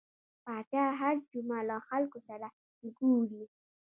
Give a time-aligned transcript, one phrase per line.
[0.43, 2.47] پاچا هر جمعه له خلکو سره
[2.97, 3.43] ګوري.